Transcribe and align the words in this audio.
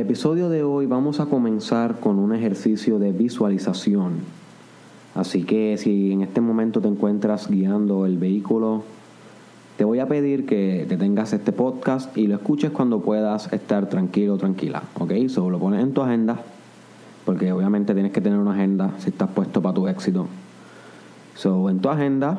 el 0.00 0.06
episodio 0.06 0.48
de 0.48 0.62
hoy 0.62 0.86
vamos 0.86 1.20
a 1.20 1.26
comenzar 1.26 2.00
con 2.00 2.18
un 2.18 2.34
ejercicio 2.34 2.98
de 2.98 3.12
visualización. 3.12 4.12
Así 5.14 5.42
que 5.42 5.76
si 5.76 6.12
en 6.12 6.22
este 6.22 6.40
momento 6.40 6.80
te 6.80 6.88
encuentras 6.88 7.50
guiando 7.50 8.06
el 8.06 8.16
vehículo, 8.16 8.82
te 9.76 9.84
voy 9.84 9.98
a 9.98 10.08
pedir 10.08 10.46
que 10.46 10.86
te 10.88 10.96
tengas 10.96 11.34
este 11.34 11.52
podcast 11.52 12.16
y 12.16 12.28
lo 12.28 12.36
escuches 12.36 12.70
cuando 12.70 13.00
puedas 13.00 13.52
estar 13.52 13.90
tranquilo 13.90 14.34
o 14.34 14.38
tranquila. 14.38 14.84
¿Ok? 14.98 15.12
Solo 15.28 15.50
lo 15.50 15.58
pones 15.58 15.82
en 15.82 15.92
tu 15.92 16.00
agenda, 16.00 16.40
porque 17.26 17.52
obviamente 17.52 17.92
tienes 17.92 18.12
que 18.12 18.22
tener 18.22 18.38
una 18.38 18.54
agenda 18.54 18.94
si 19.00 19.10
estás 19.10 19.28
puesto 19.28 19.60
para 19.60 19.74
tu 19.74 19.86
éxito. 19.86 20.28
So, 21.34 21.68
en 21.68 21.80
tu 21.80 21.90
agenda 21.90 22.38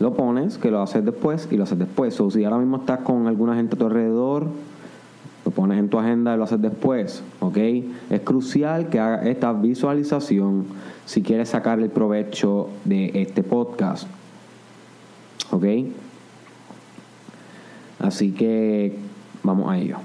lo 0.00 0.12
pones, 0.12 0.58
que 0.58 0.70
lo 0.70 0.82
haces 0.82 1.02
después 1.02 1.48
y 1.50 1.56
lo 1.56 1.62
haces 1.62 1.78
después. 1.78 2.20
O 2.20 2.30
si 2.30 2.44
ahora 2.44 2.58
mismo 2.58 2.76
estás 2.76 2.98
con 2.98 3.26
alguna 3.26 3.54
gente 3.54 3.76
a 3.76 3.78
tu 3.78 3.86
alrededor, 3.86 4.48
lo 5.44 5.50
pones 5.50 5.78
en 5.78 5.88
tu 5.88 5.98
agenda 5.98 6.34
y 6.34 6.36
lo 6.36 6.44
haces 6.44 6.60
después, 6.60 7.22
¿ok? 7.40 7.56
Es 8.10 8.20
crucial 8.20 8.88
que 8.88 8.98
hagas 8.98 9.26
esta 9.26 9.52
visualización 9.52 10.66
si 11.06 11.22
quieres 11.22 11.48
sacar 11.48 11.80
el 11.80 11.90
provecho 11.90 12.68
de 12.84 13.10
este 13.14 13.42
podcast, 13.42 14.06
¿ok? 15.50 15.64
Así 17.98 18.32
que 18.32 18.96
vamos 19.42 19.70
a 19.70 19.78
ello. 19.78 19.96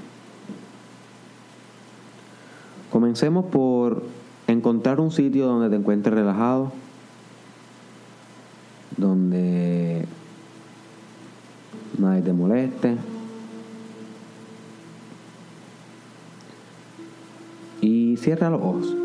Comencemos 2.92 3.46
por 3.46 4.04
encontrar 4.48 5.00
un 5.00 5.12
sitio 5.12 5.48
donde 5.48 5.70
te 5.70 5.76
encuentres 5.76 6.16
relajado, 6.16 6.72
donde 8.98 10.06
nadie 11.98 12.22
te 12.22 12.34
moleste. 12.34 12.96
Y 17.86 18.18
cierra 18.18 18.50
los 18.50 18.62
ojos. 18.64 18.96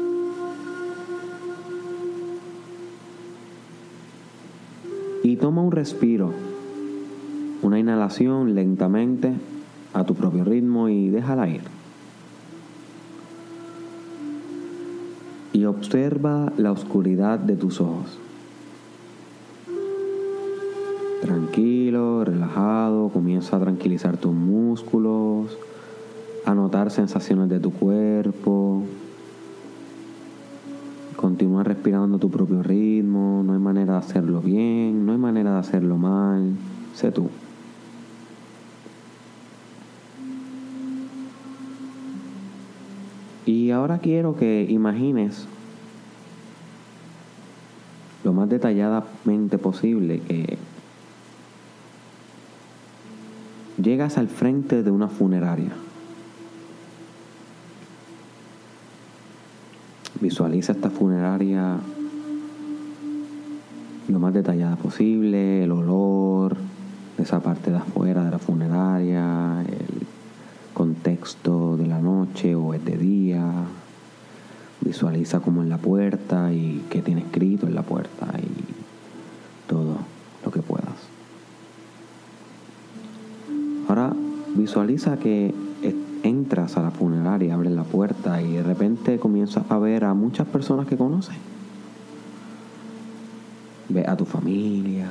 Y 5.22 5.36
toma 5.36 5.60
un 5.60 5.70
respiro, 5.70 6.32
una 7.60 7.78
inhalación 7.78 8.54
lentamente 8.54 9.34
a 9.92 10.04
tu 10.04 10.14
propio 10.14 10.44
ritmo 10.44 10.88
y 10.88 11.10
déjala 11.10 11.46
ir. 11.50 11.60
Y 15.52 15.66
observa 15.66 16.50
la 16.56 16.72
oscuridad 16.72 17.38
de 17.38 17.56
tus 17.56 17.82
ojos. 17.82 18.18
Tranquilo, 21.20 22.24
relajado, 22.24 23.10
comienza 23.10 23.58
a 23.58 23.60
tranquilizar 23.60 24.16
tus 24.16 24.32
músculos, 24.32 25.58
a 26.50 26.54
notar 26.54 26.90
sensaciones 26.90 27.48
de 27.48 27.60
tu 27.60 27.72
cuerpo. 27.72 28.82
Continúa 31.16 31.62
respirando 31.62 32.18
tu 32.18 32.30
propio 32.30 32.62
ritmo, 32.62 33.42
no 33.44 33.52
hay 33.52 33.58
manera 33.58 33.94
de 33.94 33.98
hacerlo 33.98 34.40
bien, 34.40 35.06
no 35.06 35.12
hay 35.12 35.18
manera 35.18 35.52
de 35.52 35.58
hacerlo 35.58 35.96
mal, 35.96 36.54
sé 36.94 37.12
tú. 37.12 37.28
Y 43.46 43.70
ahora 43.70 43.98
quiero 43.98 44.36
que 44.36 44.66
imagines 44.68 45.46
lo 48.24 48.32
más 48.32 48.48
detalladamente 48.48 49.58
posible 49.58 50.20
que 50.20 50.58
llegas 53.80 54.18
al 54.18 54.28
frente 54.28 54.82
de 54.82 54.90
una 54.90 55.08
funeraria. 55.08 55.72
Visualiza 60.20 60.72
esta 60.72 60.90
funeraria 60.90 61.78
lo 64.08 64.18
más 64.18 64.34
detallada 64.34 64.76
posible, 64.76 65.64
el 65.64 65.72
olor 65.72 66.56
de 67.16 67.22
esa 67.22 67.40
parte 67.40 67.70
de 67.70 67.78
afuera 67.78 68.24
de 68.24 68.30
la 68.30 68.38
funeraria, 68.38 69.62
el 69.62 70.06
contexto 70.74 71.76
de 71.76 71.86
la 71.86 72.00
noche 72.00 72.54
o 72.54 72.74
es 72.74 72.84
de 72.84 72.96
día. 72.96 73.44
Visualiza 74.80 75.40
como 75.40 75.62
en 75.62 75.68
la 75.68 75.78
puerta 75.78 76.52
y 76.52 76.84
qué 76.90 77.02
tiene 77.02 77.22
escrito 77.22 77.66
en 77.66 77.74
la 77.74 77.82
puerta 77.82 78.26
y 78.38 79.68
todo 79.68 79.98
lo 80.44 80.50
que 80.50 80.60
puedas. 80.60 81.08
Ahora 83.88 84.12
visualiza 84.54 85.18
que 85.18 85.54
entras 86.22 86.76
a 86.76 86.82
la 86.82 86.90
funeraria, 86.90 87.54
abres 87.54 87.72
la 87.72 87.84
puerta 87.84 88.42
y 88.42 88.52
de 88.52 88.62
repente 88.62 89.18
comienzas 89.18 89.64
a 89.70 89.78
ver 89.78 90.04
a 90.04 90.14
muchas 90.14 90.46
personas 90.46 90.86
que 90.86 90.96
conoces. 90.96 91.36
Ve 93.88 94.04
a 94.06 94.16
tu 94.16 94.24
familia, 94.24 95.08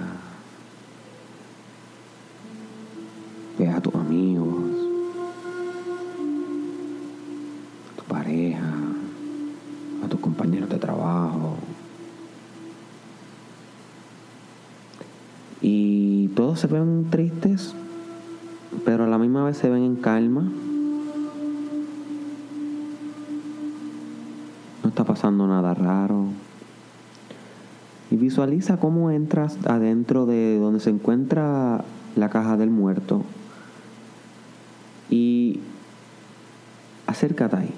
ve 3.58 3.68
a 3.68 3.82
tus 3.82 3.94
amigos, 3.96 4.72
a 7.92 8.02
tu 8.02 8.04
pareja, 8.06 8.74
a 10.04 10.08
tus 10.08 10.20
compañeros 10.20 10.70
de 10.70 10.78
trabajo. 10.78 11.58
Y 15.62 16.30
todos 16.30 16.62
se 16.62 16.68
ven 16.68 17.08
tristes, 17.10 17.74
pero 18.86 19.04
a 19.04 19.08
la 19.08 19.18
misma 19.18 19.44
vez 19.44 19.58
se 19.58 19.70
ven 19.70 19.84
en 19.84 19.96
calma. 19.98 20.50
Pasando 25.20 25.48
nada 25.48 25.74
raro. 25.74 26.28
Y 28.10 28.16
visualiza 28.16 28.78
cómo 28.78 29.12
entras 29.12 29.58
adentro 29.66 30.26
de 30.26 30.58
donde 30.58 30.80
se 30.80 30.92
encuentra 30.92 31.84
la 32.16 32.30
caja 32.30 32.56
del 32.56 32.70
muerto. 32.70 33.24
Y 35.10 35.60
acércate 37.06 37.58
ahí. 37.58 37.74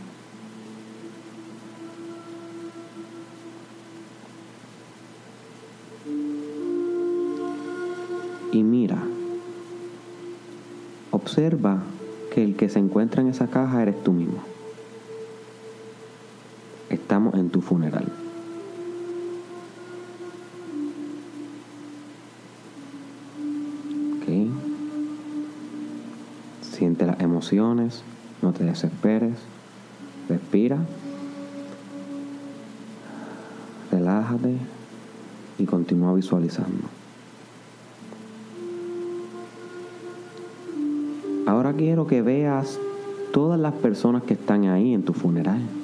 Y 8.52 8.62
mira, 8.62 9.02
observa 11.10 11.82
que 12.32 12.44
el 12.44 12.56
que 12.56 12.70
se 12.70 12.78
encuentra 12.78 13.24
en 13.24 13.30
esa 13.30 13.48
caja 13.48 13.82
eres 13.82 14.04
tú 14.04 14.14
mismo. 14.14 14.51
Estamos 17.12 17.34
en 17.34 17.50
tu 17.50 17.60
funeral. 17.60 18.06
¿Ok? 24.16 24.28
Siente 26.62 27.06
las 27.06 27.20
emociones, 27.20 28.02
no 28.42 28.54
te 28.54 28.64
desesperes, 28.64 29.40
respira, 30.30 30.78
relájate 33.92 34.56
y 35.60 35.66
continúa 35.66 36.14
visualizando. 36.14 36.88
Ahora 41.46 41.74
quiero 41.74 42.08
que 42.08 42.22
veas 42.22 42.80
todas 43.34 43.60
las 43.60 43.74
personas 43.74 44.24
que 44.24 44.36
están 44.36 44.64
ahí 44.70 44.94
en 44.94 45.04
tu 45.04 45.12
funeral. 45.12 45.81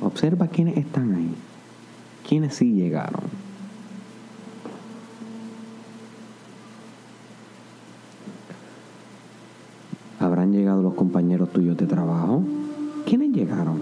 Observa 0.00 0.48
quiénes 0.48 0.76
están 0.76 1.14
ahí. 1.14 1.34
Quiénes 2.28 2.54
sí 2.54 2.72
llegaron. 2.72 3.22
¿Habrán 10.20 10.52
llegado 10.52 10.82
los 10.82 10.94
compañeros 10.94 11.50
tuyos 11.52 11.76
de 11.76 11.86
trabajo? 11.86 12.42
¿Quiénes 13.06 13.32
llegaron? 13.32 13.78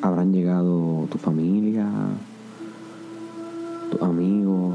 ¿Habrán 0.00 0.32
llegado 0.32 1.06
tu 1.10 1.18
familia? 1.18 1.86
¿Tus 3.90 4.00
amigos? 4.00 4.74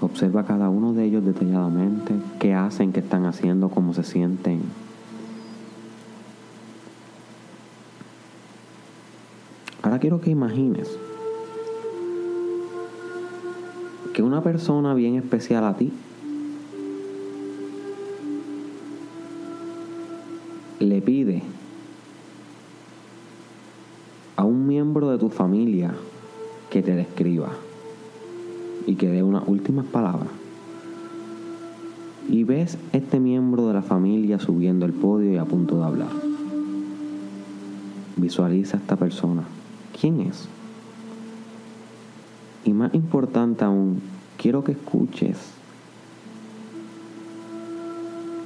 Observa 0.00 0.44
cada 0.44 0.68
uno 0.68 0.92
de 0.94 1.04
ellos 1.04 1.24
detalladamente, 1.24 2.14
qué 2.38 2.54
hacen, 2.54 2.92
qué 2.92 3.00
están 3.00 3.26
haciendo, 3.26 3.68
cómo 3.68 3.94
se 3.94 4.02
sienten. 4.02 4.60
Quiero 10.00 10.20
que 10.20 10.30
imagines 10.30 10.98
que 14.14 14.22
una 14.22 14.42
persona 14.42 14.94
bien 14.94 15.14
especial 15.16 15.64
a 15.64 15.76
ti 15.76 15.92
le 20.80 21.02
pide 21.02 21.42
a 24.36 24.44
un 24.44 24.66
miembro 24.66 25.10
de 25.10 25.18
tu 25.18 25.28
familia 25.28 25.94
que 26.70 26.82
te 26.82 26.94
describa 26.94 27.50
y 28.86 28.94
que 28.94 29.08
dé 29.08 29.22
unas 29.22 29.46
últimas 29.46 29.84
palabras. 29.86 30.30
y 32.28 32.44
ves 32.44 32.78
este 32.92 33.18
miembro 33.18 33.66
de 33.66 33.74
la 33.74 33.82
familia 33.82 34.38
subiendo 34.38 34.86
el 34.86 34.92
podio 34.92 35.32
y 35.32 35.36
a 35.36 35.44
punto 35.44 35.78
de 35.78 35.84
hablar. 35.84 36.10
Visualiza 38.16 38.76
a 38.76 38.80
esta 38.80 38.94
persona. 38.94 39.42
¿Quién 40.00 40.20
es? 40.20 40.48
Y 42.64 42.72
más 42.72 42.94
importante 42.94 43.64
aún, 43.64 44.00
quiero 44.38 44.64
que 44.64 44.72
escuches 44.72 45.36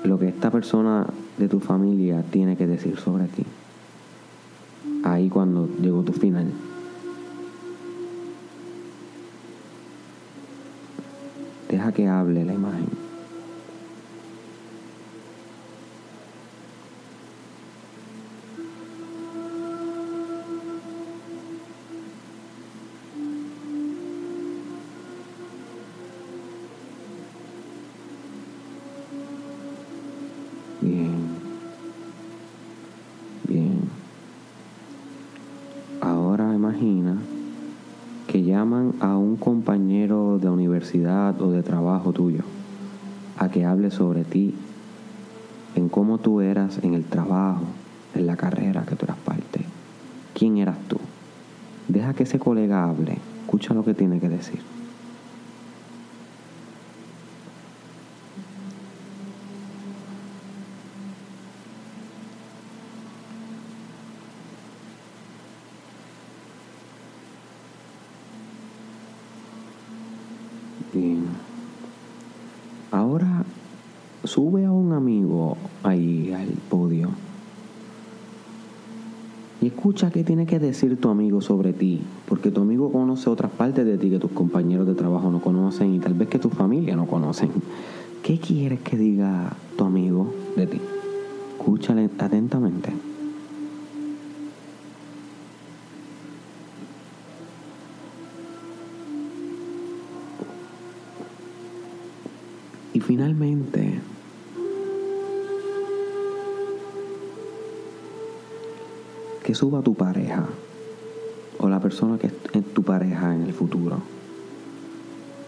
lo 0.02 0.18
que 0.18 0.28
esta 0.28 0.50
persona 0.50 1.06
de 1.38 1.48
tu 1.48 1.60
familia 1.60 2.22
tiene 2.22 2.56
que 2.56 2.66
decir 2.66 2.98
sobre 2.98 3.26
ti. 3.26 3.44
Ahí 5.04 5.28
cuando 5.28 5.68
llegó 5.80 6.02
tu 6.02 6.12
final. 6.12 6.50
Deja 11.70 11.92
que 11.92 12.08
hable 12.08 12.44
la 12.44 12.54
imagen. 12.54 13.03
Llaman 38.54 38.94
a 39.00 39.16
un 39.16 39.34
compañero 39.34 40.38
de 40.38 40.48
universidad 40.48 41.40
o 41.42 41.50
de 41.50 41.64
trabajo 41.64 42.12
tuyo 42.12 42.42
a 43.36 43.50
que 43.50 43.64
hable 43.64 43.90
sobre 43.90 44.22
ti, 44.22 44.54
en 45.74 45.88
cómo 45.88 46.18
tú 46.18 46.40
eras 46.40 46.78
en 46.84 46.94
el 46.94 47.04
trabajo, 47.04 47.64
en 48.14 48.28
la 48.28 48.36
carrera 48.36 48.84
que 48.86 48.94
tú 48.94 49.06
eras 49.06 49.16
parte. 49.16 49.64
¿Quién 50.34 50.58
eras 50.58 50.78
tú? 50.86 50.98
Deja 51.88 52.14
que 52.14 52.22
ese 52.22 52.38
colega 52.38 52.84
hable, 52.84 53.18
escucha 53.42 53.74
lo 53.74 53.84
que 53.84 53.92
tiene 53.92 54.20
que 54.20 54.28
decir. 54.28 54.60
Bien. 70.94 71.24
Ahora 72.92 73.44
sube 74.22 74.64
a 74.64 74.70
un 74.70 74.92
amigo 74.92 75.56
ahí 75.82 76.32
al 76.32 76.48
podio. 76.70 77.08
Y 79.60 79.68
escucha 79.68 80.10
qué 80.10 80.22
tiene 80.22 80.46
que 80.46 80.58
decir 80.58 81.00
tu 81.00 81.08
amigo 81.08 81.40
sobre 81.40 81.72
ti, 81.72 82.02
porque 82.28 82.50
tu 82.50 82.60
amigo 82.60 82.92
conoce 82.92 83.28
otras 83.30 83.50
partes 83.50 83.84
de 83.84 83.98
ti 83.98 84.10
que 84.10 84.18
tus 84.18 84.30
compañeros 84.30 84.86
de 84.86 84.94
trabajo 84.94 85.30
no 85.30 85.40
conocen 85.40 85.94
y 85.94 85.98
tal 85.98 86.14
vez 86.14 86.28
que 86.28 86.38
tu 86.38 86.50
familia 86.50 86.94
no 86.94 87.06
conocen. 87.06 87.50
¿Qué 88.22 88.38
quieres 88.38 88.80
que 88.80 88.96
diga 88.96 89.52
tu 89.76 89.84
amigo 89.84 90.32
de 90.56 90.66
ti? 90.66 90.80
Escúchale 91.58 92.08
atentamente. 92.18 93.13
Finalmente, 103.04 104.00
que 109.42 109.54
suba 109.54 109.82
tu 109.82 109.94
pareja 109.94 110.46
o 111.58 111.68
la 111.68 111.80
persona 111.80 112.18
que 112.18 112.28
es 112.28 112.64
tu 112.72 112.82
pareja 112.82 113.34
en 113.34 113.42
el 113.42 113.52
futuro. 113.52 113.98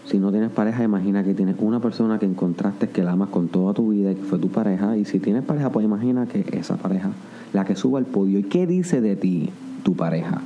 Si 0.05 0.19
no 0.19 0.31
tienes 0.31 0.51
pareja, 0.51 0.83
imagina 0.83 1.23
que 1.23 1.33
tienes 1.33 1.55
una 1.59 1.81
persona 1.81 2.17
que 2.17 2.25
encontraste 2.25 2.89
que 2.89 3.03
la 3.03 3.11
amas 3.13 3.29
con 3.29 3.49
toda 3.49 3.73
tu 3.73 3.89
vida 3.89 4.11
y 4.11 4.15
que 4.15 4.23
fue 4.23 4.39
tu 4.39 4.49
pareja. 4.49 4.95
Y 4.95 5.03
si 5.03 5.19
tienes 5.19 5.43
pareja, 5.43 5.71
pues 5.71 5.83
imagina 5.83 6.27
que 6.27 6.45
esa 6.57 6.77
pareja, 6.77 7.11
la 7.51 7.65
que 7.65 7.75
suba 7.75 7.99
al 7.99 8.05
podio. 8.05 8.39
¿Y 8.39 8.43
qué 8.43 8.67
dice 8.67 9.01
de 9.01 9.17
ti 9.17 9.49
tu 9.83 9.95
pareja? 9.95 10.41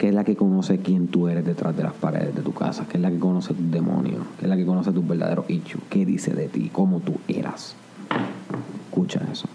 Que 0.00 0.08
es 0.08 0.14
la 0.14 0.24
que 0.24 0.34
conoce 0.34 0.78
quién 0.78 1.08
tú 1.08 1.28
eres 1.28 1.44
detrás 1.44 1.76
de 1.76 1.82
las 1.82 1.92
paredes 1.92 2.34
de 2.34 2.40
tu 2.40 2.54
casa, 2.54 2.86
que 2.88 2.96
es 2.96 3.02
la 3.02 3.10
que 3.10 3.18
conoce 3.18 3.52
tus 3.52 3.70
demonios, 3.70 4.22
que 4.38 4.46
es 4.46 4.48
la 4.48 4.56
que 4.56 4.64
conoce 4.64 4.92
tus 4.92 5.06
verdaderos 5.06 5.44
issues. 5.50 5.84
¿Qué 5.90 6.06
dice 6.06 6.32
de 6.32 6.48
ti? 6.48 6.70
¿Cómo 6.72 7.00
tú 7.00 7.16
eras? 7.28 7.74
Escucha 8.86 9.20
eso. 9.30 9.46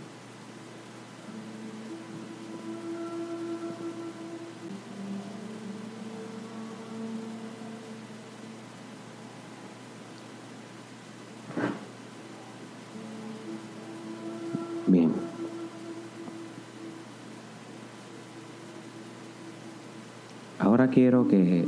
Quiero 20.95 21.27
que 21.27 21.67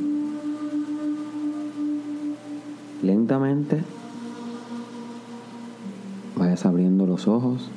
lentamente 3.03 3.83
vayas 6.37 6.65
abriendo 6.65 7.05
los 7.05 7.27
ojos. 7.27 7.69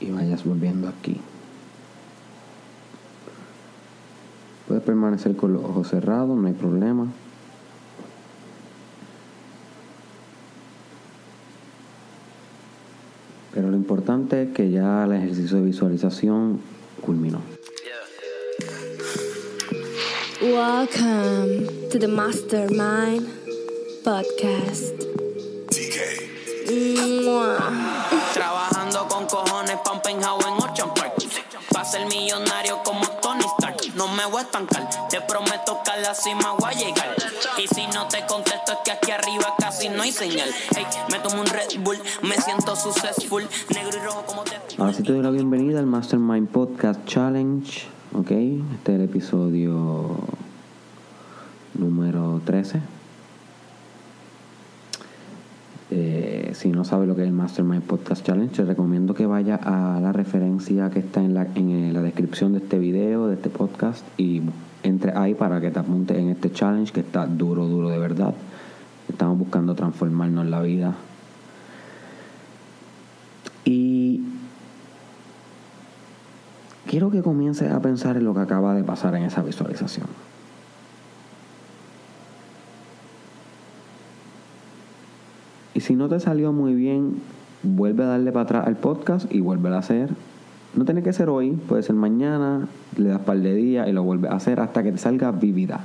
Y 0.00 0.10
vayas 0.10 0.44
volviendo 0.44 0.88
aquí. 0.88 1.20
Puedes 4.66 4.82
permanecer 4.82 5.36
con 5.36 5.52
los 5.52 5.62
ojos 5.62 5.88
cerrados, 5.88 6.36
no 6.36 6.48
hay 6.48 6.54
problema. 6.54 7.06
Pero 13.54 13.70
lo 13.70 13.76
importante 13.88 14.52
que 14.54 14.70
ya 14.70 15.04
el 15.04 15.12
ejercicio 15.14 15.56
de 15.56 15.62
visualización 15.62 16.60
culminó. 17.00 17.40
Welcome 20.42 21.88
to 21.90 21.98
the 21.98 22.06
Mastermind 22.06 23.26
Podcast. 24.04 24.92
Trabajando 28.34 29.08
con 29.08 29.24
cojones 29.24 29.78
voy 34.28 34.40
a 34.40 34.44
estancar, 34.44 34.88
te 35.08 35.20
prometo 35.22 35.80
que 35.84 35.90
a 35.90 35.96
la 35.96 36.14
cima 36.14 36.54
voy 36.58 36.70
a 36.70 36.74
llegar. 36.74 37.16
Y 37.58 37.66
si 37.66 37.86
no 37.88 38.06
te 38.08 38.24
contesto 38.26 38.72
es 38.72 38.78
que 38.84 38.90
aquí 38.92 39.10
arriba 39.10 39.54
casi 39.58 39.88
no 39.88 40.02
hay 40.02 40.12
señal. 40.12 40.48
Hey, 40.74 40.86
me 41.10 41.18
tomo 41.18 41.40
un 41.40 41.46
Red 41.46 41.80
Bull, 41.80 41.98
me 42.22 42.36
siento 42.36 42.76
successful. 42.76 43.46
Negro 43.74 43.98
y 43.98 44.04
rojo 44.04 44.24
como 44.26 44.42
te... 44.44 44.56
Ahora 44.78 44.92
sí 44.92 45.02
te 45.02 45.12
doy 45.12 45.22
la 45.22 45.30
bienvenida 45.30 45.78
al 45.78 45.86
Mastermind 45.86 46.48
Podcast 46.48 47.04
Challenge. 47.06 47.86
¿Ok? 48.14 48.30
Este 48.30 48.92
es 48.92 48.98
el 48.98 49.04
episodio 49.04 50.16
número 51.74 52.40
13. 52.44 52.80
Eh, 55.90 56.47
si 56.58 56.70
no 56.70 56.84
sabes 56.84 57.06
lo 57.06 57.14
que 57.14 57.22
es 57.22 57.28
el 57.28 57.32
Mastermind 57.32 57.84
Podcast 57.84 58.26
Challenge, 58.26 58.52
te 58.52 58.64
recomiendo 58.64 59.14
que 59.14 59.26
vaya 59.26 59.54
a 59.54 60.00
la 60.00 60.10
referencia 60.10 60.90
que 60.90 60.98
está 60.98 61.22
en 61.22 61.32
la, 61.32 61.46
en 61.54 61.92
la 61.94 62.02
descripción 62.02 62.52
de 62.52 62.58
este 62.58 62.80
video, 62.80 63.28
de 63.28 63.34
este 63.34 63.48
podcast, 63.48 64.04
y 64.18 64.42
entre 64.82 65.16
ahí 65.16 65.34
para 65.34 65.60
que 65.60 65.70
te 65.70 65.78
apuntes 65.78 66.18
en 66.18 66.30
este 66.30 66.50
challenge 66.50 66.92
que 66.92 66.98
está 66.98 67.26
duro, 67.28 67.68
duro 67.68 67.90
de 67.90 67.98
verdad. 68.00 68.34
Estamos 69.08 69.38
buscando 69.38 69.76
transformarnos 69.76 70.46
la 70.46 70.60
vida. 70.60 70.94
Y 73.64 74.24
quiero 76.88 77.12
que 77.12 77.22
comiences 77.22 77.70
a 77.70 77.80
pensar 77.80 78.16
en 78.16 78.24
lo 78.24 78.34
que 78.34 78.40
acaba 78.40 78.74
de 78.74 78.82
pasar 78.82 79.14
en 79.14 79.22
esa 79.22 79.44
visualización. 79.44 80.08
Y 85.78 85.80
si 85.80 85.94
no 85.94 86.08
te 86.08 86.18
salió 86.18 86.52
muy 86.52 86.74
bien, 86.74 87.22
vuelve 87.62 88.02
a 88.02 88.08
darle 88.08 88.32
para 88.32 88.42
atrás 88.42 88.66
al 88.66 88.74
podcast 88.74 89.32
y 89.32 89.38
vuelve 89.38 89.68
a 89.68 89.78
hacer. 89.78 90.10
No 90.74 90.84
tiene 90.84 91.04
que 91.04 91.12
ser 91.12 91.28
hoy, 91.28 91.52
puede 91.52 91.84
ser 91.84 91.94
mañana, 91.94 92.66
le 92.96 93.10
das 93.10 93.20
par 93.20 93.38
de 93.38 93.54
días 93.54 93.86
y 93.86 93.92
lo 93.92 94.02
vuelves 94.02 94.32
a 94.32 94.34
hacer 94.34 94.58
hasta 94.58 94.82
que 94.82 94.90
te 94.90 94.98
salga 94.98 95.30
vívida. 95.30 95.78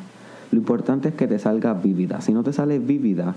Lo 0.50 0.58
importante 0.58 1.10
es 1.10 1.14
que 1.14 1.28
te 1.28 1.38
salga 1.38 1.76
vívida. 1.76 2.22
Si 2.22 2.34
no 2.34 2.42
te 2.42 2.54
sale 2.54 2.80
vívida, 2.80 3.36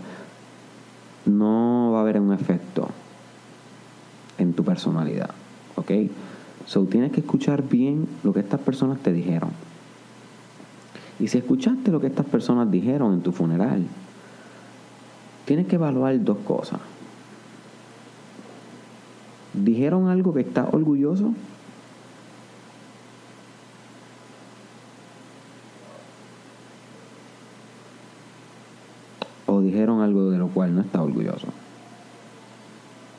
no 1.26 1.90
va 1.92 1.98
a 1.98 2.00
haber 2.00 2.18
un 2.22 2.32
efecto 2.32 2.88
en 4.38 4.54
tu 4.54 4.64
personalidad. 4.64 5.32
¿Ok? 5.74 5.90
So 6.64 6.84
tienes 6.84 7.12
que 7.12 7.20
escuchar 7.20 7.68
bien 7.68 8.08
lo 8.24 8.32
que 8.32 8.40
estas 8.40 8.60
personas 8.60 9.00
te 9.00 9.12
dijeron. 9.12 9.50
Y 11.20 11.28
si 11.28 11.36
escuchaste 11.36 11.90
lo 11.90 12.00
que 12.00 12.06
estas 12.06 12.24
personas 12.24 12.70
dijeron 12.70 13.12
en 13.12 13.20
tu 13.20 13.32
funeral, 13.32 13.82
tienes 15.46 15.66
que 15.66 15.76
evaluar 15.76 16.22
dos 16.22 16.38
cosas. 16.38 16.80
¿Dijeron 19.54 20.08
algo 20.08 20.34
que 20.34 20.40
está 20.40 20.68
orgulloso? 20.70 21.32
¿O 29.46 29.60
dijeron 29.60 30.02
algo 30.02 30.30
de 30.30 30.38
lo 30.38 30.48
cual 30.48 30.74
no 30.74 30.82
está 30.82 31.00
orgulloso? 31.00 31.46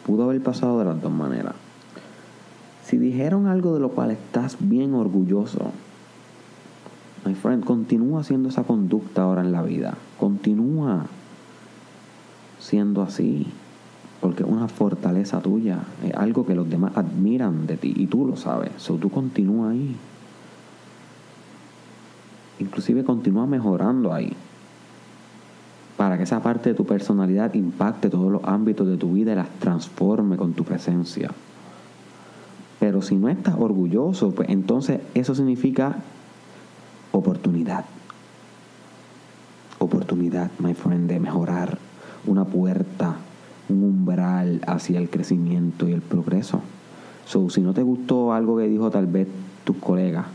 Pudo 0.06 0.26
haber 0.26 0.44
pasado 0.44 0.78
de 0.80 0.86
las 0.86 1.02
dos 1.02 1.12
maneras. 1.12 1.56
Si 2.84 2.98
dijeron 2.98 3.48
algo 3.48 3.74
de 3.74 3.80
lo 3.80 3.90
cual 3.90 4.12
estás 4.12 4.58
bien 4.60 4.94
orgulloso, 4.94 5.72
my 7.26 7.34
friend, 7.34 7.66
continúa 7.66 8.22
haciendo 8.22 8.50
esa 8.50 8.64
conducta 8.64 9.24
ahora 9.24 9.42
en 9.42 9.52
la 9.52 9.64
vida. 9.64 9.96
Continúa 10.20 11.08
siendo 12.68 13.02
así. 13.02 13.48
Porque 14.20 14.44
es 14.44 14.50
una 14.50 14.68
fortaleza 14.68 15.40
tuya. 15.40 15.80
Es 16.04 16.14
algo 16.16 16.46
que 16.46 16.56
los 16.56 16.70
demás 16.70 16.92
admiran 16.96 17.66
de 17.66 17.78
ti. 17.78 17.94
Y 17.96 18.08
tú 18.08 18.26
lo 18.26 18.36
sabes. 18.36 18.72
So, 18.78 18.96
tú 18.96 19.10
continúa 19.10 19.72
ahí. 19.72 19.96
Inclusive 22.60 23.04
continúa 23.04 23.46
mejorando 23.46 24.14
ahí. 24.14 24.34
Para 25.96 26.18
que 26.18 26.24
esa 26.24 26.42
parte 26.42 26.70
de 26.70 26.76
tu 26.76 26.86
personalidad 26.86 27.54
impacte 27.54 28.10
todos 28.10 28.32
los 28.32 28.44
ámbitos 28.44 28.88
de 28.88 28.98
tu 28.98 29.14
vida 29.14 29.32
y 29.32 29.36
las 29.36 29.50
transforme 29.60 30.36
con 30.36 30.54
tu 30.54 30.64
presencia. 30.64 31.32
Pero 32.80 33.02
si 33.02 33.16
no 33.16 33.30
estás 33.30 33.56
orgulloso, 33.58 34.32
pues 34.32 34.50
entonces 34.50 35.02
eso 35.14 35.34
significa 35.34 35.96
oportunidad. 37.12 37.86
Oportunidad, 39.80 40.52
my 40.60 40.74
friend, 40.74 41.10
de 41.10 41.20
mejorar 41.20 41.87
una 42.28 42.46
puerta, 42.46 43.16
un 43.70 43.84
umbral 43.84 44.62
hacia 44.68 45.00
el 45.00 45.10
crecimiento 45.10 45.88
y 45.88 45.94
el 45.94 46.02
progreso. 46.02 46.62
So, 47.26 47.50
si 47.50 47.62
no 47.62 47.74
te 47.74 47.84
gustó 47.84 48.34
algo 48.34 48.58
que 48.58 48.68
dijo 48.68 48.92
tal 48.92 49.08
vez 49.08 49.28
tu 49.64 49.80
colega 49.80 50.26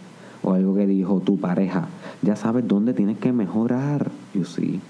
o 0.43 0.53
algo 0.53 0.75
que 0.75 0.87
dijo 0.87 1.21
tu 1.21 1.39
pareja, 1.39 1.87
ya 2.23 2.37
sabes 2.37 2.67
dónde 2.67 2.93
tienes 2.93 3.19
que 3.19 3.33
mejorar, 3.33 4.11
you 4.35 4.45
see. 4.45 4.81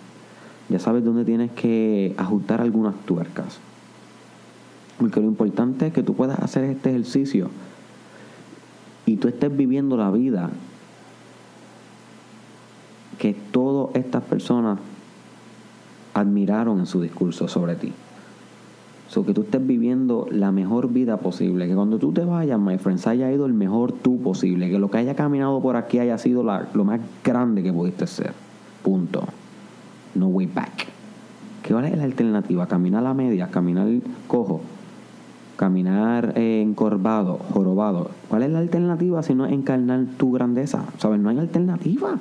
Ya 0.68 0.78
sabes 0.78 1.04
dónde 1.04 1.24
tienes 1.24 1.50
que 1.52 2.14
ajustar 2.16 2.60
algunas 2.60 2.94
tuercas. 3.04 3.58
Porque 4.98 5.20
lo 5.20 5.26
importante 5.26 5.88
es 5.88 5.92
que 5.92 6.02
tú 6.02 6.14
puedas 6.14 6.38
hacer 6.38 6.64
este 6.64 6.90
ejercicio 6.90 7.50
y 9.04 9.16
tú 9.16 9.28
estés 9.28 9.54
viviendo 9.54 9.96
la 9.96 10.10
vida 10.10 10.50
que 13.18 13.34
todas 13.34 13.94
estas 13.94 14.22
personas 14.24 14.78
admiraron 16.14 16.80
en 16.80 16.86
su 16.86 17.00
discurso 17.00 17.48
sobre 17.48 17.74
ti. 17.76 17.92
So 19.08 19.26
que 19.26 19.34
tú 19.34 19.42
estés 19.42 19.66
viviendo 19.66 20.26
la 20.30 20.52
mejor 20.52 20.90
vida 20.90 21.18
posible. 21.18 21.68
Que 21.68 21.74
cuando 21.74 21.98
tú 21.98 22.12
te 22.12 22.24
vayas, 22.24 22.58
my 22.58 22.78
friends, 22.78 23.06
haya 23.06 23.30
ido 23.30 23.44
el 23.44 23.52
mejor 23.52 23.92
tú 23.92 24.22
posible. 24.22 24.70
Que 24.70 24.78
lo 24.78 24.90
que 24.90 24.98
haya 24.98 25.14
caminado 25.14 25.60
por 25.60 25.76
aquí 25.76 25.98
haya 25.98 26.16
sido 26.16 26.42
lo 26.42 26.84
más 26.84 27.00
grande 27.22 27.62
que 27.62 27.72
pudiste 27.72 28.06
ser. 28.06 28.32
Punto. 28.82 29.24
No 30.14 30.28
way 30.28 30.46
back. 30.46 30.86
¿Qué 31.62 31.74
es 31.74 31.96
la 31.96 32.04
alternativa? 32.04 32.66
Caminar 32.66 33.06
a 33.06 33.14
media, 33.14 33.48
caminar 33.48 33.86
cojo, 34.26 34.62
caminar 35.56 36.32
eh, 36.36 36.60
encorvado, 36.60 37.38
jorobado. 37.52 38.10
¿Cuál 38.28 38.42
es 38.42 38.50
la 38.50 38.58
alternativa 38.58 39.22
si 39.22 39.34
no 39.34 39.46
es 39.46 39.52
encarnar 39.52 40.06
tu 40.16 40.32
grandeza? 40.32 40.84
¿Sabes? 40.98 41.20
No 41.20 41.28
hay 41.28 41.38
alternativa. 41.38 42.18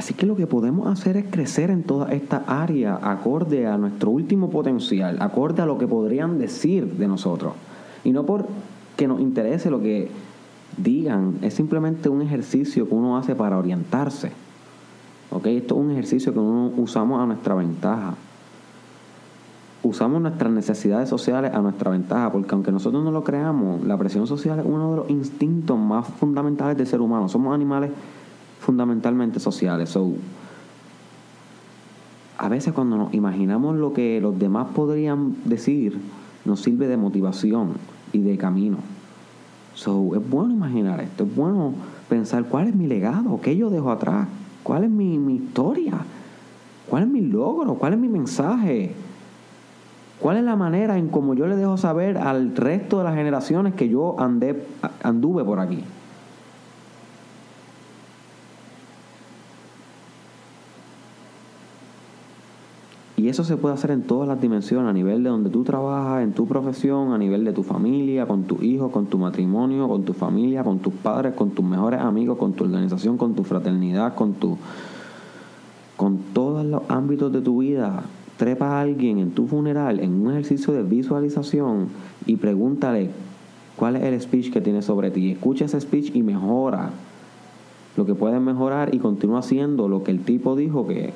Así 0.00 0.14
que 0.14 0.24
lo 0.24 0.34
que 0.34 0.46
podemos 0.46 0.88
hacer 0.88 1.18
es 1.18 1.26
crecer 1.30 1.68
en 1.70 1.82
toda 1.82 2.10
esta 2.10 2.42
área 2.46 2.98
acorde 3.02 3.66
a 3.66 3.76
nuestro 3.76 4.08
último 4.08 4.48
potencial, 4.48 5.18
acorde 5.20 5.60
a 5.60 5.66
lo 5.66 5.76
que 5.76 5.86
podrían 5.86 6.38
decir 6.38 6.96
de 6.96 7.06
nosotros. 7.06 7.52
Y 8.02 8.12
no 8.12 8.24
por 8.24 8.46
que 8.96 9.06
nos 9.06 9.20
interese 9.20 9.68
lo 9.68 9.82
que 9.82 10.10
digan, 10.78 11.34
es 11.42 11.52
simplemente 11.52 12.08
un 12.08 12.22
ejercicio 12.22 12.88
que 12.88 12.94
uno 12.94 13.18
hace 13.18 13.34
para 13.34 13.58
orientarse. 13.58 14.32
¿Ok? 15.32 15.44
Esto 15.48 15.74
es 15.74 15.80
un 15.82 15.90
ejercicio 15.90 16.32
que 16.32 16.38
uno 16.38 16.72
usamos 16.78 17.20
a 17.20 17.26
nuestra 17.26 17.54
ventaja. 17.54 18.14
Usamos 19.82 20.22
nuestras 20.22 20.50
necesidades 20.50 21.10
sociales 21.10 21.52
a 21.52 21.60
nuestra 21.60 21.90
ventaja, 21.90 22.32
porque 22.32 22.54
aunque 22.54 22.72
nosotros 22.72 23.04
no 23.04 23.10
lo 23.10 23.22
creamos, 23.22 23.84
la 23.84 23.98
presión 23.98 24.26
social 24.26 24.60
es 24.60 24.64
uno 24.64 24.92
de 24.92 24.96
los 24.96 25.10
instintos 25.10 25.78
más 25.78 26.06
fundamentales 26.06 26.78
del 26.78 26.86
ser 26.86 27.02
humano. 27.02 27.28
Somos 27.28 27.54
animales 27.54 27.90
fundamentalmente 28.70 29.40
sociales. 29.40 29.88
So, 29.88 30.12
a 32.38 32.48
veces 32.48 32.72
cuando 32.72 32.96
nos 32.96 33.12
imaginamos 33.12 33.76
lo 33.76 33.92
que 33.92 34.20
los 34.20 34.38
demás 34.38 34.68
podrían 34.76 35.34
decir, 35.44 35.98
nos 36.44 36.60
sirve 36.60 36.86
de 36.86 36.96
motivación 36.96 37.72
y 38.12 38.20
de 38.20 38.38
camino. 38.38 38.76
So, 39.74 40.14
es 40.14 40.30
bueno 40.30 40.54
imaginar 40.54 41.00
esto, 41.00 41.24
es 41.24 41.34
bueno 41.34 41.72
pensar 42.08 42.44
cuál 42.44 42.68
es 42.68 42.76
mi 42.76 42.86
legado, 42.86 43.40
qué 43.40 43.56
yo 43.56 43.70
dejo 43.70 43.90
atrás, 43.90 44.28
cuál 44.62 44.84
es 44.84 44.90
mi, 44.90 45.16
historia, 45.34 45.94
cuál 46.88 47.02
es 47.02 47.08
mi 47.08 47.22
logro, 47.22 47.74
cuál 47.74 47.94
es 47.94 47.98
mi 47.98 48.08
mensaje, 48.08 48.94
cuál 50.20 50.36
es 50.36 50.44
la 50.44 50.54
manera 50.54 50.96
en 50.96 51.08
cómo 51.08 51.34
yo 51.34 51.48
le 51.48 51.56
dejo 51.56 51.76
saber 51.76 52.18
al 52.18 52.54
resto 52.54 52.98
de 52.98 53.04
las 53.04 53.16
generaciones 53.16 53.74
que 53.74 53.88
yo 53.88 54.14
andé, 54.20 54.64
anduve 55.02 55.42
por 55.42 55.58
aquí. 55.58 55.82
Y 63.20 63.28
eso 63.28 63.44
se 63.44 63.58
puede 63.58 63.74
hacer 63.74 63.90
en 63.90 64.00
todas 64.00 64.26
las 64.26 64.40
dimensiones, 64.40 64.88
a 64.88 64.94
nivel 64.94 65.22
de 65.22 65.28
donde 65.28 65.50
tú 65.50 65.62
trabajas, 65.62 66.22
en 66.22 66.32
tu 66.32 66.46
profesión, 66.46 67.12
a 67.12 67.18
nivel 67.18 67.44
de 67.44 67.52
tu 67.52 67.62
familia, 67.62 68.26
con 68.26 68.44
tus 68.44 68.62
hijos, 68.62 68.90
con 68.90 69.08
tu 69.08 69.18
matrimonio, 69.18 69.88
con 69.88 70.04
tu 70.04 70.14
familia, 70.14 70.64
con 70.64 70.78
tus 70.78 70.94
padres, 70.94 71.34
con 71.34 71.50
tus 71.50 71.62
mejores 71.62 72.00
amigos, 72.00 72.38
con 72.38 72.54
tu 72.54 72.64
organización, 72.64 73.18
con 73.18 73.34
tu 73.34 73.44
fraternidad, 73.44 74.14
con 74.14 74.32
tu 74.32 74.56
con 75.98 76.16
todos 76.32 76.64
los 76.64 76.80
ámbitos 76.88 77.30
de 77.30 77.42
tu 77.42 77.58
vida. 77.58 78.04
Trepa 78.38 78.78
a 78.78 78.80
alguien 78.80 79.18
en 79.18 79.32
tu 79.32 79.46
funeral 79.46 80.00
en 80.00 80.14
un 80.14 80.30
ejercicio 80.30 80.72
de 80.72 80.82
visualización 80.82 81.88
y 82.24 82.36
pregúntale 82.36 83.10
cuál 83.76 83.96
es 83.96 84.04
el 84.04 84.18
speech 84.18 84.50
que 84.50 84.62
tiene 84.62 84.80
sobre 84.80 85.10
ti. 85.10 85.32
Escucha 85.32 85.66
ese 85.66 85.78
speech 85.78 86.16
y 86.16 86.22
mejora 86.22 86.88
lo 87.98 88.06
que 88.06 88.14
puedes 88.14 88.40
mejorar 88.40 88.94
y 88.94 88.98
continúa 88.98 89.40
haciendo 89.40 89.88
lo 89.88 90.04
que 90.04 90.10
el 90.10 90.20
tipo 90.20 90.56
dijo 90.56 90.86
que 90.86 91.12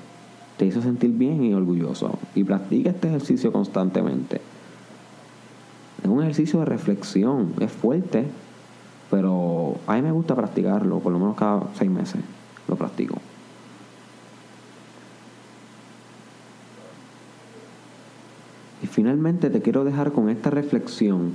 te 0.56 0.66
hizo 0.66 0.82
sentir 0.82 1.10
bien 1.10 1.42
y 1.44 1.54
orgulloso. 1.54 2.18
Y 2.34 2.44
practica 2.44 2.90
este 2.90 3.08
ejercicio 3.08 3.52
constantemente. 3.52 4.40
Es 6.02 6.08
un 6.08 6.22
ejercicio 6.22 6.60
de 6.60 6.66
reflexión, 6.66 7.54
es 7.60 7.72
fuerte, 7.72 8.26
pero 9.10 9.76
a 9.86 9.94
mí 9.94 10.02
me 10.02 10.12
gusta 10.12 10.34
practicarlo, 10.34 10.98
por 10.98 11.12
lo 11.12 11.18
menos 11.18 11.36
cada 11.36 11.62
seis 11.74 11.90
meses 11.90 12.20
lo 12.68 12.76
practico. 12.76 13.16
Y 18.82 18.86
finalmente 18.86 19.48
te 19.48 19.62
quiero 19.62 19.84
dejar 19.84 20.12
con 20.12 20.28
esta 20.28 20.50
reflexión 20.50 21.32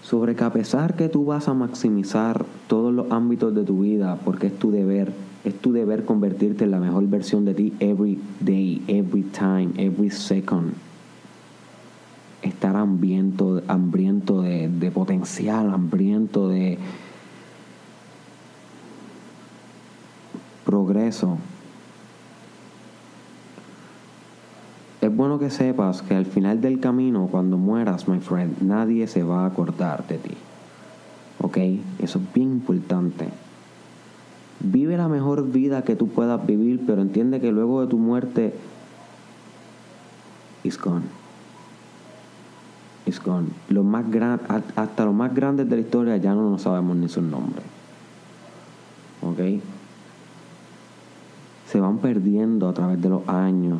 sobre 0.00 0.36
que 0.36 0.44
a 0.44 0.52
pesar 0.52 0.94
que 0.94 1.08
tú 1.08 1.26
vas 1.26 1.48
a 1.48 1.54
maximizar 1.54 2.46
todos 2.68 2.94
los 2.94 3.10
ámbitos 3.10 3.54
de 3.54 3.64
tu 3.64 3.80
vida, 3.80 4.18
porque 4.24 4.46
es 4.46 4.58
tu 4.58 4.70
deber, 4.70 5.12
es 5.46 5.54
tu 5.60 5.72
deber 5.72 6.04
convertirte 6.04 6.64
en 6.64 6.72
la 6.72 6.80
mejor 6.80 7.06
versión 7.06 7.44
de 7.44 7.54
ti 7.54 7.72
every 7.78 8.18
day, 8.40 8.82
every 8.88 9.22
time, 9.22 9.70
every 9.76 10.10
second. 10.10 10.74
Estar 12.42 12.74
hambriento, 12.74 13.62
hambriento 13.68 14.42
de, 14.42 14.68
de 14.68 14.90
potencial, 14.90 15.72
hambriento 15.72 16.48
de 16.48 16.78
progreso. 20.64 21.38
Es 25.00 25.14
bueno 25.14 25.38
que 25.38 25.50
sepas 25.50 26.02
que 26.02 26.16
al 26.16 26.26
final 26.26 26.60
del 26.60 26.80
camino, 26.80 27.28
cuando 27.30 27.56
mueras, 27.56 28.08
my 28.08 28.18
friend, 28.18 28.62
nadie 28.62 29.06
se 29.06 29.22
va 29.22 29.44
a 29.44 29.46
acordar 29.46 30.08
de 30.08 30.18
ti. 30.18 30.34
¿Ok? 31.40 31.58
Eso 32.00 32.18
es 32.18 32.34
bien 32.34 32.50
importante. 32.50 33.45
Vive 34.60 34.96
la 34.96 35.08
mejor 35.08 35.50
vida 35.50 35.82
que 35.82 35.96
tú 35.96 36.08
puedas 36.08 36.44
vivir, 36.46 36.84
pero 36.86 37.02
entiende 37.02 37.40
que 37.40 37.52
luego 37.52 37.82
de 37.82 37.88
tu 37.88 37.98
muerte, 37.98 38.54
it's 40.64 40.80
gone. 40.80 41.04
It's 43.04 43.22
gone. 43.22 43.48
Los 43.68 43.84
más 43.84 44.10
gran, 44.10 44.40
hasta 44.74 45.04
los 45.04 45.14
más 45.14 45.34
grandes 45.34 45.68
de 45.68 45.76
la 45.76 45.82
historia 45.82 46.16
ya 46.16 46.34
no 46.34 46.50
nos 46.50 46.62
sabemos 46.62 46.96
ni 46.96 47.08
sus 47.08 47.22
nombres. 47.22 47.64
¿Ok? 49.22 49.62
Se 51.68 51.80
van 51.80 51.98
perdiendo 51.98 52.68
a 52.68 52.72
través 52.72 53.00
de 53.00 53.08
los 53.08 53.28
años. 53.28 53.78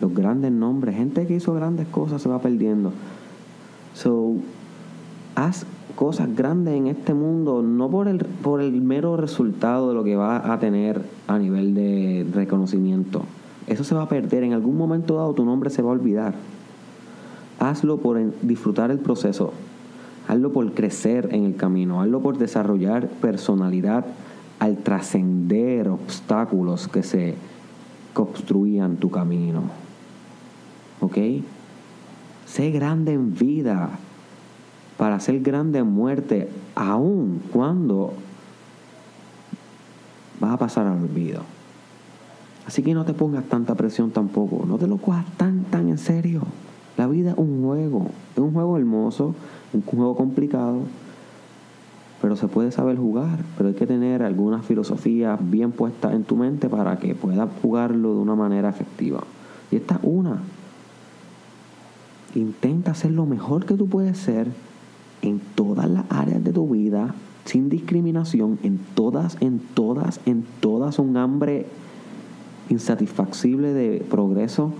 Los 0.00 0.14
grandes 0.14 0.52
nombres, 0.52 0.96
gente 0.96 1.26
que 1.26 1.34
hizo 1.34 1.52
grandes 1.54 1.86
cosas 1.88 2.22
se 2.22 2.28
va 2.28 2.40
perdiendo. 2.40 2.92
So, 3.94 4.36
haz 5.34 5.66
cosas 5.98 6.32
grandes 6.36 6.74
en 6.74 6.86
este 6.86 7.12
mundo, 7.12 7.60
no 7.60 7.90
por 7.90 8.06
el, 8.06 8.18
por 8.18 8.60
el 8.60 8.80
mero 8.82 9.16
resultado 9.16 9.88
de 9.88 9.96
lo 9.96 10.04
que 10.04 10.14
va 10.14 10.52
a 10.52 10.60
tener 10.60 11.02
a 11.26 11.40
nivel 11.40 11.74
de 11.74 12.24
reconocimiento. 12.32 13.24
Eso 13.66 13.82
se 13.82 13.96
va 13.96 14.02
a 14.02 14.08
perder. 14.08 14.44
En 14.44 14.52
algún 14.52 14.76
momento 14.76 15.16
dado 15.16 15.34
tu 15.34 15.44
nombre 15.44 15.70
se 15.70 15.82
va 15.82 15.88
a 15.88 15.94
olvidar. 15.94 16.36
Hazlo 17.58 17.96
por 17.96 18.16
disfrutar 18.42 18.92
el 18.92 19.00
proceso. 19.00 19.52
Hazlo 20.28 20.52
por 20.52 20.72
crecer 20.72 21.30
en 21.32 21.42
el 21.42 21.56
camino. 21.56 22.00
Hazlo 22.00 22.20
por 22.20 22.38
desarrollar 22.38 23.08
personalidad 23.08 24.06
al 24.60 24.76
trascender 24.76 25.88
obstáculos 25.88 26.86
que 26.86 27.02
se 27.02 27.34
construían 28.14 28.98
tu 28.98 29.10
camino. 29.10 29.62
¿Ok? 31.00 31.18
Sé 32.46 32.70
grande 32.70 33.14
en 33.14 33.34
vida 33.34 33.98
para 34.98 35.20
ser 35.20 35.40
grande 35.40 35.82
muerte, 35.84 36.50
aun 36.74 37.40
cuando 37.52 38.12
vas 40.40 40.52
a 40.52 40.58
pasar 40.58 40.86
al 40.88 41.00
olvido. 41.04 41.42
Así 42.66 42.82
que 42.82 42.92
no 42.92 43.04
te 43.04 43.14
pongas 43.14 43.44
tanta 43.44 43.76
presión 43.76 44.10
tampoco, 44.10 44.66
no 44.66 44.76
te 44.76 44.88
lo 44.88 44.98
cojas 44.98 45.24
tan, 45.36 45.62
tan 45.64 45.88
en 45.88 45.98
serio. 45.98 46.42
La 46.98 47.06
vida 47.06 47.30
es 47.30 47.38
un 47.38 47.62
juego, 47.62 48.08
es 48.34 48.38
un 48.38 48.52
juego 48.52 48.76
hermoso, 48.76 49.34
un 49.72 49.82
juego 49.82 50.16
complicado, 50.16 50.80
pero 52.20 52.34
se 52.34 52.48
puede 52.48 52.72
saber 52.72 52.98
jugar, 52.98 53.38
pero 53.56 53.68
hay 53.68 53.76
que 53.76 53.86
tener 53.86 54.24
algunas 54.24 54.66
filosofías 54.66 55.38
bien 55.40 55.70
puestas 55.70 56.12
en 56.12 56.24
tu 56.24 56.34
mente 56.36 56.68
para 56.68 56.98
que 56.98 57.14
puedas 57.14 57.48
jugarlo 57.62 58.14
de 58.14 58.20
una 58.20 58.34
manera 58.34 58.68
efectiva. 58.68 59.22
Y 59.70 59.76
esta 59.76 59.94
es 59.94 60.00
una. 60.02 60.38
Intenta 62.34 62.90
hacer 62.90 63.12
lo 63.12 63.26
mejor 63.26 63.64
que 63.64 63.74
tú 63.74 63.88
puedes 63.88 64.18
ser 64.18 64.48
en 65.22 65.40
todas 65.54 65.88
las 65.88 66.04
áreas 66.10 66.42
de 66.44 66.52
tu 66.52 66.68
vida, 66.68 67.14
sin 67.44 67.68
discriminación, 67.68 68.58
en 68.62 68.78
todas, 68.94 69.36
en 69.40 69.58
todas, 69.58 70.20
en 70.26 70.44
todas, 70.60 70.98
un 70.98 71.16
hambre 71.16 71.66
insatisfacible 72.68 73.72
de 73.72 74.00
progreso 74.10 74.72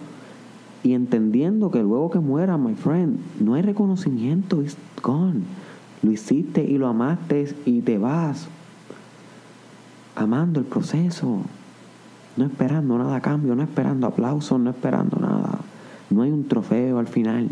y 0.83 0.93
entendiendo 0.95 1.71
que 1.71 1.83
luego 1.83 2.11
que 2.11 2.21
muera, 2.21 2.57
my 2.57 2.75
friend, 2.75 3.19
no 3.41 3.55
hay 3.55 3.63
reconocimiento, 3.63 4.63
it's 4.63 4.77
gone. 5.03 5.41
Lo 6.03 6.13
hiciste 6.13 6.63
y 6.63 6.79
lo 6.79 6.87
amaste 6.87 7.55
y 7.65 7.81
te 7.81 7.99
vas 7.99 8.49
amando 10.15 10.61
el 10.61 10.67
proceso, 10.67 11.41
no 12.37 12.45
esperando 12.45 12.99
nada 12.99 13.17
a 13.17 13.21
cambio, 13.21 13.55
no 13.55 13.63
esperando 13.63 14.07
aplausos, 14.07 14.61
no 14.61 14.71
esperando 14.71 15.19
nada. 15.19 15.59
No 16.11 16.23
hay 16.23 16.31
un 16.31 16.47
trofeo 16.47 16.99
al 16.99 17.07
final. 17.07 17.49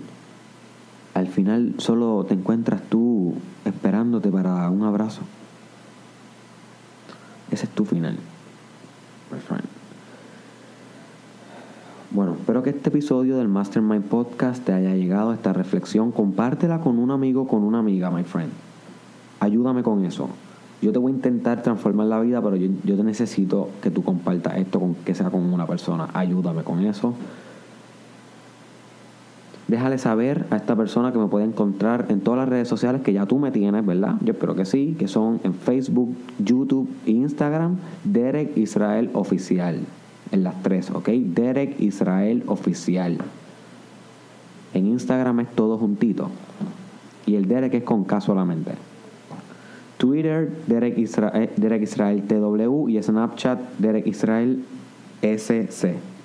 Solo 1.78 2.24
te 2.24 2.34
encuentras 2.34 2.82
tú 2.88 3.34
esperándote 3.64 4.30
para 4.30 4.68
un 4.70 4.82
abrazo. 4.82 5.22
Ese 7.50 7.66
es 7.66 7.70
tu 7.70 7.84
final. 7.84 8.16
Bueno, 12.10 12.32
espero 12.32 12.62
que 12.62 12.70
este 12.70 12.88
episodio 12.88 13.36
del 13.36 13.48
Mastermind 13.48 14.04
Podcast 14.04 14.64
te 14.64 14.72
haya 14.72 14.94
llegado 14.94 15.30
a 15.30 15.34
esta 15.34 15.52
reflexión. 15.52 16.12
Compártela 16.12 16.80
con 16.80 16.98
un 16.98 17.10
amigo, 17.10 17.46
con 17.46 17.62
una 17.62 17.78
amiga, 17.78 18.10
my 18.10 18.24
friend. 18.24 18.50
Ayúdame 19.40 19.82
con 19.82 20.04
eso. 20.04 20.28
Yo 20.82 20.92
te 20.92 20.98
voy 20.98 21.12
a 21.12 21.14
intentar 21.14 21.62
transformar 21.62 22.06
la 22.06 22.20
vida, 22.20 22.40
pero 22.42 22.56
yo, 22.56 22.68
yo 22.84 22.96
te 22.96 23.04
necesito 23.04 23.68
que 23.82 23.90
tú 23.90 24.02
compartas 24.02 24.56
esto, 24.56 24.80
con, 24.80 24.94
que 24.94 25.14
sea 25.14 25.30
con 25.30 25.42
una 25.52 25.66
persona. 25.66 26.08
Ayúdame 26.12 26.62
con 26.62 26.84
eso. 26.84 27.14
Déjale 29.68 29.98
saber 29.98 30.46
a 30.50 30.56
esta 30.56 30.76
persona 30.76 31.12
que 31.12 31.18
me 31.18 31.26
puede 31.26 31.44
encontrar 31.44 32.06
en 32.08 32.20
todas 32.20 32.38
las 32.38 32.48
redes 32.48 32.68
sociales 32.68 33.02
que 33.02 33.12
ya 33.12 33.26
tú 33.26 33.38
me 33.38 33.50
tienes, 33.50 33.84
¿verdad? 33.84 34.14
Yo 34.22 34.32
espero 34.32 34.54
que 34.54 34.64
sí, 34.64 34.94
que 34.96 35.08
son 35.08 35.40
en 35.42 35.54
Facebook, 35.54 36.14
YouTube 36.38 36.88
e 37.04 37.10
Instagram, 37.10 37.76
Derek 38.04 38.56
Israel 38.56 39.10
Oficial. 39.12 39.80
En 40.30 40.44
las 40.44 40.62
tres, 40.62 40.90
¿ok? 40.90 41.08
Derek 41.08 41.80
Israel 41.80 42.44
Oficial. 42.46 43.18
En 44.72 44.86
Instagram 44.86 45.40
es 45.40 45.48
todo 45.50 45.78
juntito. 45.78 46.30
Y 47.26 47.34
el 47.34 47.48
Derek 47.48 47.74
es 47.74 47.82
con 47.82 48.04
K 48.04 48.20
solamente. 48.20 48.72
Twitter, 49.98 50.52
Derek 50.66 50.96
Israel, 50.98 51.50
Derek 51.56 51.82
Israel 51.82 52.22
TW 52.22 52.88
y 52.88 53.02
Snapchat, 53.02 53.58
Derek 53.78 54.06
Israel 54.06 54.62
SC. 55.22 56.15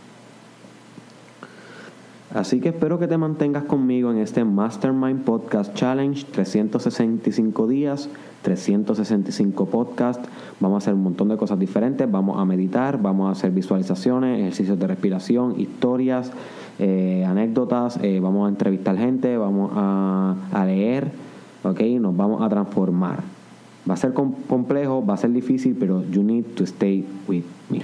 Así 2.33 2.61
que 2.61 2.69
espero 2.69 2.97
que 2.97 3.07
te 3.07 3.17
mantengas 3.17 3.63
conmigo 3.63 4.09
en 4.09 4.17
este 4.17 4.45
Mastermind 4.45 5.23
Podcast 5.23 5.73
Challenge 5.73 6.25
365 6.31 7.67
días, 7.67 8.09
365 8.41 9.65
podcasts. 9.65 10.29
Vamos 10.61 10.75
a 10.75 10.77
hacer 10.77 10.93
un 10.93 11.03
montón 11.03 11.27
de 11.27 11.35
cosas 11.35 11.59
diferentes. 11.59 12.09
Vamos 12.09 12.39
a 12.39 12.45
meditar, 12.45 13.01
vamos 13.01 13.27
a 13.27 13.31
hacer 13.31 13.51
visualizaciones, 13.51 14.39
ejercicios 14.39 14.79
de 14.79 14.87
respiración, 14.87 15.59
historias, 15.59 16.31
eh, 16.79 17.25
anécdotas. 17.27 17.99
Eh, 18.01 18.21
vamos 18.21 18.45
a 18.45 18.49
entrevistar 18.49 18.95
gente, 18.95 19.35
vamos 19.35 19.71
a, 19.75 20.35
a 20.53 20.65
leer, 20.65 21.11
¿ok? 21.63 21.81
Nos 21.99 22.15
vamos 22.15 22.41
a 22.41 22.47
transformar. 22.47 23.19
Va 23.89 23.95
a 23.95 23.97
ser 23.97 24.13
complejo, 24.13 25.05
va 25.05 25.15
a 25.15 25.17
ser 25.17 25.33
difícil, 25.33 25.75
pero 25.77 26.05
you 26.09 26.23
need 26.23 26.45
to 26.55 26.63
stay 26.63 27.05
with 27.27 27.43
me. 27.69 27.81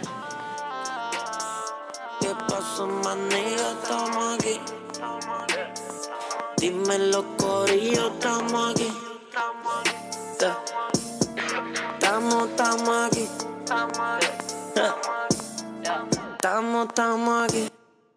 Dime 6.68 7.00
los 7.00 7.24
corillos, 7.38 8.12
estamos 8.12 8.72
aquí. 8.72 8.92
Estamos, 11.94 12.50
estamos 12.50 13.08
aquí. 13.08 13.26
Estamos, 16.36 16.88
estamos 16.90 17.44
aquí. 17.44 17.77